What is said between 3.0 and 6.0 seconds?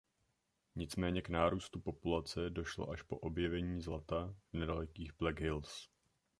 po objevení zlata v nedalekých Black Hills.